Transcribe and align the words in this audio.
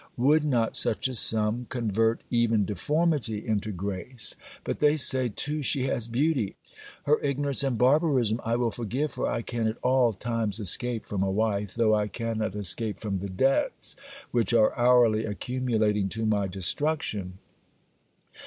Would 0.17 0.43
not 0.43 0.75
such 0.75 1.07
a 1.07 1.13
sum 1.13 1.67
convert 1.69 2.21
even 2.31 2.65
deformity 2.65 3.45
into 3.45 3.71
grace? 3.71 4.35
But 4.63 4.79
they 4.79 4.97
say 4.97 5.29
too 5.29 5.61
she 5.61 5.83
has 5.83 6.07
beauty. 6.07 6.55
Her 7.03 7.21
ignorance 7.21 7.61
and 7.63 7.77
barbarism 7.77 8.41
I 8.43 8.55
will 8.55 8.71
forgive; 8.71 9.11
for 9.11 9.29
I 9.29 9.43
can 9.43 9.67
at 9.67 9.77
all 9.83 10.13
times 10.13 10.59
escape 10.59 11.05
from 11.05 11.21
a 11.21 11.29
wife, 11.29 11.75
though 11.75 11.93
I 11.93 12.07
cannot 12.07 12.55
escape 12.55 12.97
from 12.99 13.19
the 13.19 13.29
debts 13.29 13.95
which 14.31 14.55
are 14.55 14.75
hourly 14.75 15.23
accumulating 15.23 16.09
to 16.09 16.25
my 16.25 16.47
destruction. 16.47 17.37